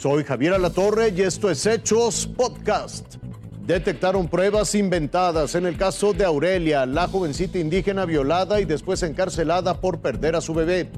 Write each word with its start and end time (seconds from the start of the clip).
Soy 0.00 0.24
Javier 0.24 0.54
Alatorre 0.54 1.12
y 1.14 1.20
esto 1.20 1.50
es 1.50 1.66
Hechos 1.66 2.26
Podcast. 2.26 3.16
Detectaron 3.66 4.28
pruebas 4.28 4.74
inventadas 4.74 5.54
en 5.54 5.66
el 5.66 5.76
caso 5.76 6.14
de 6.14 6.24
Aurelia, 6.24 6.86
la 6.86 7.06
jovencita 7.06 7.58
indígena 7.58 8.06
violada 8.06 8.62
y 8.62 8.64
después 8.64 9.02
encarcelada 9.02 9.78
por 9.78 10.00
perder 10.00 10.36
a 10.36 10.40
su 10.40 10.54
bebé. 10.54 10.88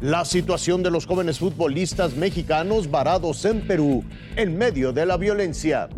La 0.00 0.24
situación 0.24 0.82
de 0.82 0.90
los 0.90 1.06
jóvenes 1.06 1.38
futbolistas 1.38 2.16
mexicanos 2.16 2.90
varados 2.90 3.44
en 3.44 3.64
Perú 3.64 4.02
en 4.34 4.58
medio 4.58 4.92
de 4.92 5.06
la 5.06 5.16
violencia. 5.16 5.88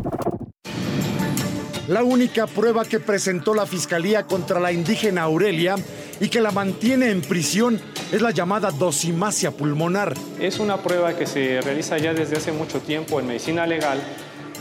La 1.87 2.03
única 2.03 2.45
prueba 2.45 2.85
que 2.85 2.99
presentó 2.99 3.55
la 3.55 3.65
fiscalía 3.65 4.27
contra 4.27 4.59
la 4.59 4.71
indígena 4.71 5.23
Aurelia 5.23 5.77
y 6.19 6.29
que 6.29 6.39
la 6.39 6.51
mantiene 6.51 7.09
en 7.09 7.21
prisión 7.21 7.81
es 8.11 8.21
la 8.21 8.31
llamada 8.31 8.71
dosimacia 8.71 9.51
pulmonar. 9.51 10.13
Es 10.39 10.59
una 10.59 10.77
prueba 10.77 11.15
que 11.15 11.25
se 11.25 11.61
realiza 11.61 11.97
ya 11.97 12.13
desde 12.13 12.37
hace 12.37 12.51
mucho 12.51 12.79
tiempo 12.81 13.19
en 13.19 13.27
medicina 13.27 13.65
legal 13.65 14.01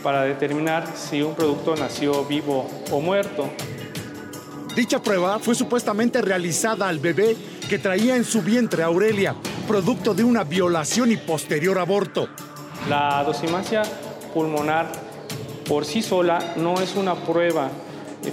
para 0.02 0.22
determinar 0.22 0.86
si 0.94 1.20
un 1.22 1.34
producto 1.34 1.74
nació 1.76 2.24
vivo 2.24 2.68
o 2.90 3.00
muerto. 3.00 3.50
Dicha 4.76 5.02
prueba 5.02 5.40
fue 5.40 5.54
supuestamente 5.54 6.22
realizada 6.22 6.88
al 6.88 7.00
bebé 7.00 7.36
que 7.68 7.78
traía 7.78 8.16
en 8.16 8.24
su 8.24 8.40
vientre 8.40 8.84
Aurelia, 8.84 9.34
producto 9.66 10.14
de 10.14 10.22
una 10.22 10.44
violación 10.44 11.10
y 11.10 11.16
posterior 11.16 11.78
aborto. 11.78 12.28
La 12.88 13.22
dosimacia 13.24 13.82
pulmonar 14.32 14.90
por 15.68 15.84
sí 15.84 16.02
sola 16.02 16.54
no 16.56 16.80
es 16.80 16.94
una 16.94 17.14
prueba 17.14 17.68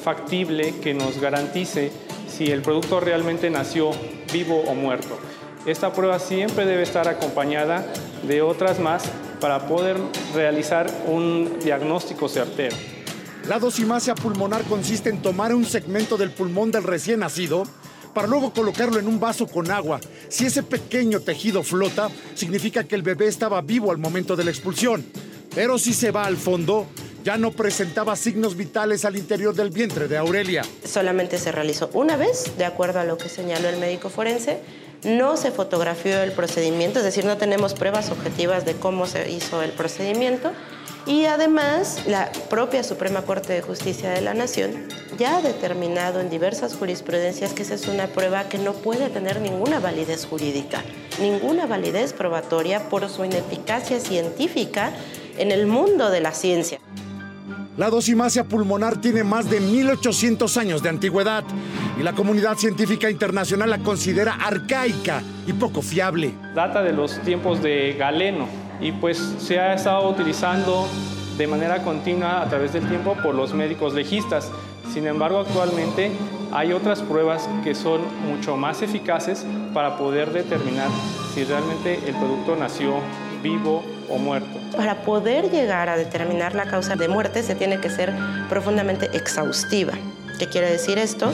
factible 0.03 0.75
que 0.80 0.94
nos 0.94 1.20
garantice 1.20 1.91
si 2.37 2.51
el 2.51 2.61
producto 2.61 2.99
realmente 2.99 3.49
nació 3.49 3.91
vivo 4.31 4.61
o 4.67 4.75
muerto. 4.75 5.17
Esta 5.66 5.91
prueba 5.91 6.19
siempre 6.19 6.66
debe 6.66 6.83
estar 6.83 7.07
acompañada 7.07 7.85
de 8.27 8.41
otras 8.41 8.79
más 8.79 9.03
para 9.41 9.67
poder 9.67 9.97
realizar 10.35 10.88
un 11.07 11.57
diagnóstico 11.63 12.29
certero. 12.29 12.75
La 13.47 13.59
dosimacia 13.59 14.13
pulmonar 14.13 14.63
consiste 14.63 15.09
en 15.09 15.21
tomar 15.21 15.53
un 15.55 15.66
segmento 15.66 16.17
del 16.17 16.31
pulmón 16.31 16.71
del 16.71 16.83
recién 16.83 17.21
nacido 17.21 17.63
para 18.13 18.27
luego 18.27 18.53
colocarlo 18.53 18.99
en 18.99 19.07
un 19.07 19.19
vaso 19.19 19.47
con 19.47 19.72
agua. 19.72 19.99
Si 20.29 20.45
ese 20.45 20.63
pequeño 20.63 21.22
tejido 21.22 21.63
flota, 21.63 22.09
significa 22.35 22.83
que 22.83 22.95
el 22.95 23.03
bebé 23.03 23.27
estaba 23.27 23.61
vivo 23.61 23.91
al 23.91 23.97
momento 23.97 24.35
de 24.35 24.44
la 24.44 24.51
expulsión. 24.51 25.05
Pero 25.55 25.77
si 25.79 25.94
se 25.94 26.11
va 26.11 26.25
al 26.25 26.38
fondo, 26.38 26.88
ya 27.23 27.37
no 27.37 27.51
presentaba 27.51 28.15
signos 28.15 28.55
vitales 28.55 29.05
al 29.05 29.15
interior 29.15 29.55
del 29.55 29.69
vientre 29.69 30.07
de 30.07 30.17
Aurelia. 30.17 30.63
Solamente 30.85 31.37
se 31.37 31.51
realizó 31.51 31.89
una 31.93 32.17
vez, 32.17 32.57
de 32.57 32.65
acuerdo 32.65 32.99
a 32.99 33.03
lo 33.03 33.17
que 33.17 33.29
señaló 33.29 33.69
el 33.69 33.77
médico 33.77 34.09
forense, 34.09 34.59
no 35.03 35.38
se 35.38 35.51
fotografió 35.51 36.21
el 36.23 36.31
procedimiento, 36.31 36.99
es 36.99 37.05
decir, 37.05 37.25
no 37.25 37.38
tenemos 37.38 37.73
pruebas 37.73 38.09
objetivas 38.09 38.65
de 38.65 38.73
cómo 38.73 39.05
se 39.05 39.29
hizo 39.29 39.61
el 39.61 39.71
procedimiento. 39.71 40.51
Y 41.05 41.25
además, 41.25 42.03
la 42.05 42.29
propia 42.49 42.83
Suprema 42.83 43.21
Corte 43.21 43.53
de 43.53 43.61
Justicia 43.61 44.09
de 44.09 44.19
la 44.19 44.33
Nación 44.33 44.88
ya 45.17 45.38
ha 45.38 45.41
determinado 45.41 46.19
en 46.19 46.29
diversas 46.29 46.75
jurisprudencias 46.75 47.53
que 47.53 47.61
esa 47.61 47.75
es 47.75 47.88
una 47.88 48.07
prueba 48.07 48.49
que 48.49 48.57
no 48.57 48.73
puede 48.73 49.09
tener 49.09 49.39
ninguna 49.39 49.79
validez 49.79 50.25
jurídica, 50.25 50.83
ninguna 51.21 51.65
validez 51.65 52.11
probatoria 52.11 52.89
por 52.89 53.07
su 53.09 53.23
ineficacia 53.23 54.01
científica 54.01 54.91
en 55.38 55.51
el 55.51 55.65
mundo 55.65 56.09
de 56.09 56.19
la 56.19 56.33
ciencia. 56.33 56.79
La 57.78 57.92
dosimacia 57.92 58.44
pulmonar 58.44 59.00
tiene 59.00 59.23
más 59.23 59.52
de 59.52 59.59
1800 59.59 60.58
años 60.58 60.81
de 60.81 60.89
antigüedad 60.89 61.44
y 62.00 62.02
la 62.02 62.14
comunidad 62.14 62.58
científica 62.58 63.08
internacional 63.08 63.69
la 63.69 63.78
considera 63.78 64.34
arcaica 64.34 65.22
y 65.45 65.53
poco 65.53 65.84
fiable. 65.84 66.34
Data 66.56 66.81
de 66.81 66.92
los 66.92 67.22
tiempos 67.22 67.61
de 67.61 67.94
Galeno 67.94 68.47
y 68.81 68.94
pues 68.94 69.19
se 69.38 69.59
ha 69.59 69.75
estado 69.75 70.09
utilizando 70.09 70.88
de 71.38 71.46
manera 71.46 71.84
continua 71.84 72.41
a 72.41 72.50
través 72.50 72.74
del 72.74 72.88
tiempo 72.90 73.16
por 73.22 73.35
los 73.35 73.53
médicos 73.53 73.94
legistas. 73.94 74.51
Sin 74.91 75.06
embargo, 75.06 75.38
actualmente 75.38 76.09
hay 76.51 76.74
otras 76.74 77.03
pruebas 77.03 77.47
que 77.63 77.75
son 77.75 78.01
mucho 78.28 78.57
más 78.57 78.81
eficaces 78.81 79.46
para 79.75 79.97
poder 79.97 80.31
determinar 80.34 80.90
si 81.35 81.44
realmente 81.44 82.00
el 82.07 82.16
producto 82.16 82.56
nació 82.56 82.96
vivo 83.44 83.84
Para 84.75 85.01
poder 85.01 85.50
llegar 85.51 85.90
a 85.90 85.97
determinar 85.97 86.56
la 86.56 86.66
causa 86.66 86.95
de 86.95 87.07
muerte 87.07 87.44
se 87.44 87.56
tiene 87.56 87.79
que 87.79 87.90
ser 87.90 88.13
profundamente 88.50 89.09
exhaustiva. 89.16 89.94
¿Qué 90.40 90.47
quiere 90.47 90.72
decir 90.72 90.97
esto? 90.97 91.34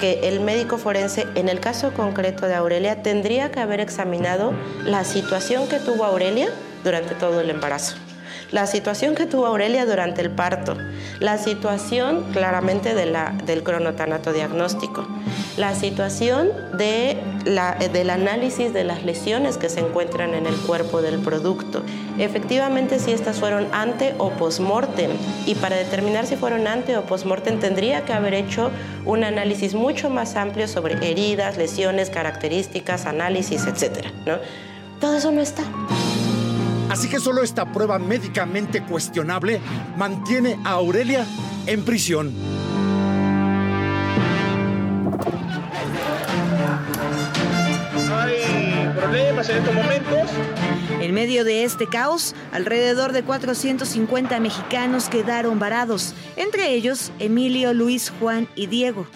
Que 0.00 0.28
el 0.28 0.40
médico 0.40 0.78
forense, 0.78 1.26
en 1.34 1.48
el 1.48 1.60
caso 1.60 1.92
concreto 1.92 2.46
de 2.46 2.54
Aurelia, 2.54 3.02
tendría 3.02 3.50
que 3.50 3.60
haber 3.60 3.80
examinado 3.80 4.52
la 4.84 5.04
situación 5.04 5.68
que 5.68 5.78
tuvo 5.78 6.04
Aurelia 6.04 6.48
durante 6.84 7.14
todo 7.14 7.40
el 7.40 7.50
embarazo 7.50 7.96
la 8.50 8.66
situación 8.66 9.14
que 9.14 9.26
tuvo 9.26 9.46
Aurelia 9.46 9.86
durante 9.86 10.22
el 10.22 10.30
parto, 10.30 10.76
la 11.20 11.38
situación 11.38 12.24
claramente 12.32 12.94
de 12.94 13.06
la, 13.06 13.34
del 13.46 13.62
cronotanato 13.62 14.32
diagnóstico, 14.32 15.06
la 15.56 15.74
situación 15.74 16.50
del 16.76 18.10
análisis 18.10 18.72
de 18.72 18.84
las 18.84 19.04
lesiones 19.04 19.56
que 19.56 19.68
se 19.68 19.80
encuentran 19.80 20.34
en 20.34 20.46
el 20.46 20.54
cuerpo 20.56 21.02
del 21.02 21.18
producto. 21.20 21.82
Efectivamente, 22.18 22.98
si 22.98 23.12
estas 23.12 23.38
fueron 23.38 23.66
ante 23.72 24.14
o 24.18 24.30
postmortem, 24.30 25.10
y 25.46 25.54
para 25.54 25.76
determinar 25.76 26.26
si 26.26 26.36
fueron 26.36 26.66
ante 26.66 26.96
o 26.96 27.02
postmortem 27.02 27.58
tendría 27.58 28.04
que 28.04 28.12
haber 28.12 28.34
hecho 28.34 28.70
un 29.04 29.24
análisis 29.24 29.74
mucho 29.74 30.10
más 30.10 30.36
amplio 30.36 30.68
sobre 30.68 30.94
heridas, 31.08 31.56
lesiones, 31.56 32.10
características, 32.10 33.06
análisis, 33.06 33.66
etc. 33.66 34.06
¿no? 34.26 34.38
Todo 35.00 35.16
eso 35.16 35.30
no 35.30 35.40
está. 35.40 35.64
Así 36.90 37.08
que 37.08 37.20
solo 37.20 37.42
esta 37.42 37.72
prueba 37.72 37.98
médicamente 37.98 38.82
cuestionable 38.82 39.60
mantiene 39.96 40.58
a 40.64 40.72
Aurelia 40.72 41.26
en 41.66 41.84
prisión. 41.84 42.32
hay 48.10 48.88
problemas 48.96 49.48
en 49.48 49.58
estos 49.58 49.74
momentos. 49.74 50.30
En 51.00 51.12
medio 51.12 51.44
de 51.44 51.64
este 51.64 51.86
caos, 51.86 52.34
alrededor 52.52 53.12
de 53.12 53.22
450 53.22 54.40
mexicanos 54.40 55.08
quedaron 55.08 55.58
varados, 55.58 56.14
entre 56.36 56.72
ellos 56.74 57.12
Emilio, 57.18 57.74
Luis, 57.74 58.12
Juan 58.20 58.48
y 58.54 58.66
Diego. 58.66 59.06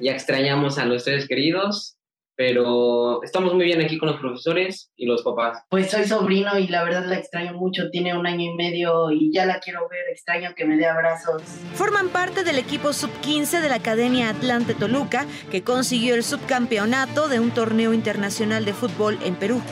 Ya 0.00 0.12
extrañamos 0.12 0.78
a 0.78 0.84
los 0.84 1.04
tres 1.04 1.26
queridos, 1.26 1.96
pero 2.44 3.22
estamos 3.22 3.54
muy 3.54 3.66
bien 3.66 3.80
aquí 3.80 3.98
con 3.98 4.08
los 4.08 4.18
profesores 4.18 4.90
y 4.96 5.06
los 5.06 5.22
papás. 5.22 5.62
Pues 5.68 5.92
soy 5.92 6.06
sobrino 6.06 6.58
y 6.58 6.66
la 6.66 6.82
verdad 6.82 7.04
la 7.06 7.16
extraño 7.16 7.52
mucho, 7.52 7.88
tiene 7.90 8.18
un 8.18 8.26
año 8.26 8.50
y 8.50 8.54
medio 8.56 9.12
y 9.12 9.32
ya 9.32 9.46
la 9.46 9.60
quiero 9.60 9.88
ver, 9.88 10.00
extraño 10.10 10.52
que 10.56 10.64
me 10.64 10.76
dé 10.76 10.86
abrazos. 10.86 11.40
Forman 11.74 12.08
parte 12.08 12.42
del 12.42 12.58
equipo 12.58 12.92
sub-15 12.92 13.60
de 13.60 13.68
la 13.68 13.76
Academia 13.76 14.28
Atlante 14.28 14.74
Toluca, 14.74 15.24
que 15.52 15.62
consiguió 15.62 16.16
el 16.16 16.24
subcampeonato 16.24 17.28
de 17.28 17.38
un 17.38 17.52
torneo 17.52 17.94
internacional 17.94 18.64
de 18.64 18.72
fútbol 18.72 19.20
en 19.24 19.36
Perú. 19.36 19.62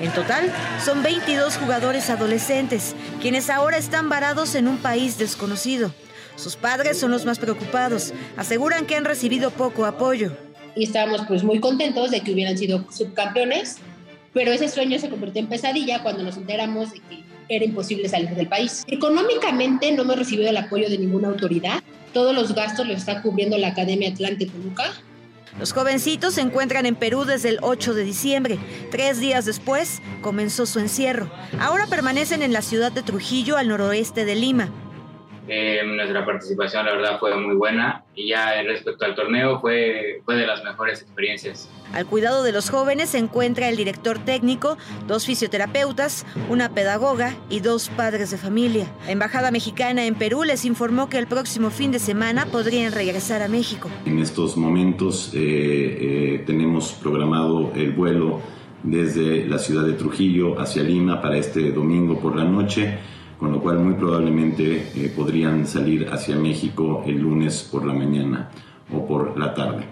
En 0.00 0.12
total, 0.12 0.52
son 0.84 1.02
22 1.02 1.56
jugadores 1.56 2.10
adolescentes, 2.10 2.94
quienes 3.20 3.50
ahora 3.50 3.76
están 3.76 4.08
varados 4.08 4.54
en 4.54 4.68
un 4.68 4.78
país 4.78 5.18
desconocido. 5.18 5.92
Sus 6.36 6.54
padres 6.54 6.96
son 6.96 7.10
los 7.10 7.24
más 7.24 7.40
preocupados, 7.40 8.14
aseguran 8.36 8.86
que 8.86 8.94
han 8.94 9.04
recibido 9.04 9.50
poco 9.50 9.84
apoyo 9.84 10.30
y 10.76 10.84
estábamos 10.84 11.22
pues 11.26 11.42
muy 11.42 11.60
contentos 11.60 12.10
de 12.10 12.20
que 12.20 12.32
hubieran 12.32 12.56
sido 12.56 12.84
subcampeones, 12.90 13.76
pero 14.32 14.52
ese 14.52 14.68
sueño 14.68 14.98
se 14.98 15.08
convirtió 15.08 15.40
en 15.40 15.48
pesadilla 15.48 16.02
cuando 16.02 16.22
nos 16.22 16.36
enteramos 16.36 16.92
de 16.92 17.00
que 17.00 17.24
era 17.48 17.64
imposible 17.64 18.08
salir 18.08 18.30
del 18.30 18.48
país. 18.48 18.84
Económicamente 18.86 19.90
no 19.92 20.02
hemos 20.02 20.16
recibido 20.16 20.48
el 20.48 20.56
apoyo 20.56 20.88
de 20.88 20.98
ninguna 20.98 21.28
autoridad, 21.28 21.82
todos 22.12 22.34
los 22.34 22.54
gastos 22.54 22.86
los 22.86 22.98
está 22.98 23.22
cubriendo 23.22 23.58
la 23.58 23.68
Academia 23.68 24.10
Atlante 24.10 24.46
Toluca. 24.46 24.84
Los 25.58 25.72
jovencitos 25.72 26.34
se 26.34 26.42
encuentran 26.42 26.86
en 26.86 26.94
Perú 26.94 27.24
desde 27.24 27.48
el 27.48 27.58
8 27.60 27.94
de 27.94 28.04
diciembre. 28.04 28.58
Tres 28.90 29.18
días 29.18 29.44
después 29.44 30.00
comenzó 30.22 30.64
su 30.64 30.78
encierro. 30.78 31.30
Ahora 31.58 31.86
permanecen 31.86 32.42
en 32.42 32.52
la 32.52 32.62
ciudad 32.62 32.92
de 32.92 33.02
Trujillo, 33.02 33.56
al 33.56 33.68
noroeste 33.68 34.24
de 34.24 34.36
Lima. 34.36 34.70
Eh, 35.52 35.82
nuestra 35.84 36.24
participación, 36.24 36.86
la 36.86 36.92
verdad, 36.92 37.18
fue 37.18 37.36
muy 37.36 37.56
buena 37.56 38.04
y 38.14 38.28
ya 38.28 38.62
respecto 38.62 39.04
al 39.04 39.16
torneo 39.16 39.60
fue, 39.60 40.22
fue 40.24 40.36
de 40.36 40.46
las 40.46 40.62
mejores 40.62 41.02
experiencias. 41.02 41.68
Al 41.92 42.06
cuidado 42.06 42.44
de 42.44 42.52
los 42.52 42.70
jóvenes 42.70 43.08
se 43.08 43.18
encuentra 43.18 43.68
el 43.68 43.76
director 43.76 44.20
técnico, 44.20 44.78
dos 45.08 45.26
fisioterapeutas, 45.26 46.24
una 46.48 46.68
pedagoga 46.68 47.34
y 47.48 47.58
dos 47.58 47.88
padres 47.88 48.30
de 48.30 48.36
familia. 48.36 48.86
La 49.06 49.10
Embajada 49.10 49.50
Mexicana 49.50 50.04
en 50.04 50.14
Perú 50.14 50.44
les 50.44 50.64
informó 50.64 51.08
que 51.08 51.18
el 51.18 51.26
próximo 51.26 51.70
fin 51.70 51.90
de 51.90 51.98
semana 51.98 52.46
podrían 52.46 52.92
regresar 52.92 53.42
a 53.42 53.48
México. 53.48 53.90
En 54.06 54.20
estos 54.20 54.56
momentos 54.56 55.32
eh, 55.34 55.38
eh, 55.40 56.44
tenemos 56.46 56.92
programado 56.92 57.72
el 57.74 57.90
vuelo 57.90 58.40
desde 58.84 59.46
la 59.46 59.58
ciudad 59.58 59.84
de 59.84 59.94
Trujillo 59.94 60.60
hacia 60.60 60.84
Lima 60.84 61.20
para 61.20 61.38
este 61.38 61.72
domingo 61.72 62.20
por 62.20 62.36
la 62.36 62.44
noche 62.44 63.00
con 63.40 63.52
lo 63.52 63.60
cual 63.62 63.78
muy 63.78 63.94
probablemente 63.94 64.92
eh, 64.94 65.12
podrían 65.16 65.66
salir 65.66 66.08
hacia 66.10 66.36
México 66.36 67.02
el 67.06 67.18
lunes 67.18 67.66
por 67.72 67.86
la 67.86 67.94
mañana 67.94 68.50
o 68.94 69.06
por 69.06 69.38
la 69.38 69.54
tarde. 69.54 69.86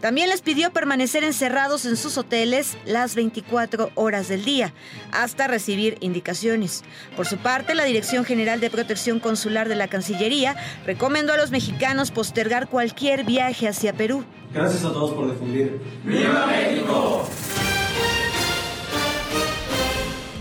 También 0.00 0.30
les 0.30 0.40
pidió 0.40 0.72
permanecer 0.72 1.22
encerrados 1.24 1.84
en 1.84 1.96
sus 1.96 2.18
hoteles 2.18 2.76
las 2.86 3.14
24 3.14 3.90
horas 3.94 4.28
del 4.28 4.44
día, 4.44 4.72
hasta 5.12 5.46
recibir 5.46 5.98
indicaciones. 6.00 6.82
Por 7.16 7.26
su 7.26 7.36
parte, 7.36 7.74
la 7.74 7.84
Dirección 7.84 8.24
General 8.24 8.60
de 8.60 8.70
Protección 8.70 9.20
Consular 9.20 9.68
de 9.68 9.76
la 9.76 9.88
Cancillería 9.88 10.56
recomendó 10.86 11.34
a 11.34 11.36
los 11.36 11.50
mexicanos 11.50 12.10
postergar 12.10 12.68
cualquier 12.68 13.24
viaje 13.24 13.68
hacia 13.68 13.92
Perú. 13.92 14.24
Gracias 14.52 14.84
a 14.84 14.92
todos 14.92 15.12
por 15.12 15.30
difundir. 15.30 15.80
¡Viva 16.04 16.46
México! 16.46 17.28